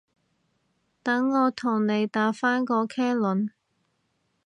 [1.03, 3.49] 等我同你打返個茄輪